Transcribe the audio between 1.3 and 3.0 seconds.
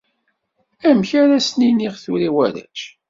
sen-iniɣ tura i warrac?